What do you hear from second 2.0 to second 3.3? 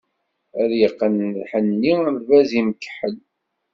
lbaz imkeḥḥel.